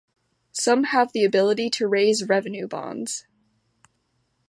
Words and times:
Some 0.53 0.85
have 0.85 1.13
the 1.13 1.23
ability 1.23 1.69
to 1.69 1.87
raise 1.87 2.27
revenue 2.27 2.67
bonds. 2.67 3.27